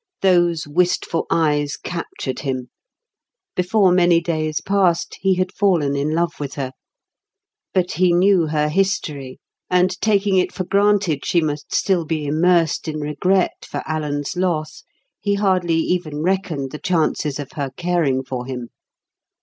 Those 0.23 0.67
wistful 0.67 1.27
eyes 1.29 1.77
captured 1.77 2.39
him. 2.39 2.69
Before 3.55 3.91
many 3.91 4.19
days 4.19 4.59
passed 4.59 5.19
he 5.21 5.35
had 5.35 5.53
fallen 5.53 5.95
in 5.95 6.09
love 6.15 6.39
with 6.39 6.55
her. 6.55 6.71
But 7.71 7.91
he 7.91 8.11
knew 8.11 8.47
her 8.47 8.67
history; 8.69 9.37
and, 9.69 9.91
taking 10.01 10.37
it 10.39 10.51
for 10.51 10.63
granted 10.63 11.23
she 11.23 11.39
must 11.39 11.75
still 11.75 12.03
be 12.03 12.25
immersed 12.25 12.87
in 12.87 12.99
regret 12.99 13.51
for 13.63 13.83
Alan's 13.85 14.35
loss, 14.35 14.81
he 15.19 15.35
hardly 15.35 15.75
even 15.77 16.23
reckoned 16.23 16.71
the 16.71 16.79
chances 16.79 17.37
of 17.39 17.51
her 17.51 17.69
caring 17.77 18.23
for 18.23 18.47
him. 18.47 18.69